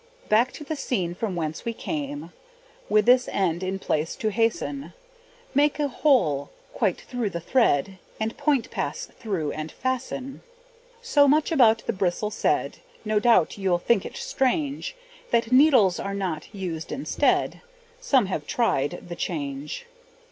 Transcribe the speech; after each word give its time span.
Back 0.29 0.51
to 0.53 0.63
the 0.63 0.75
scene 0.75 1.13
from 1.13 1.35
whence 1.35 1.63
we 1.63 1.73
came, 1.75 2.33
With 2.89 3.07
our 3.07 3.19
end 3.31 3.61
in 3.61 3.77
place 3.77 4.15
to 4.15 4.29
hasten, 4.31 4.93
Make 5.53 5.77
a 5.79 5.89
hole 5.89 6.49
quite 6.73 6.99
through 7.01 7.29
the 7.29 7.39
thread, 7.39 7.99
The 8.19 8.29
point 8.33 8.71
pass 8.71 9.05
through 9.05 9.51
and 9.51 9.71
fasten. 9.71 10.41
So 11.03 11.27
much 11.27 11.51
about 11.51 11.83
the 11.85 11.93
bristle 11.93 12.31
said, 12.31 12.79
No 13.05 13.19
doubt 13.19 13.59
you'll 13.59 13.77
think 13.77 14.03
it 14.03 14.17
strange 14.17 14.95
That 15.29 15.51
needles 15.51 15.99
are 15.99 16.15
not 16.15 16.47
used 16.51 16.91
instead 16.91 17.61
Some 17.99 18.25
have 18.25 18.47
tried 18.47 19.07
the 19.07 19.15
change. 19.15 19.85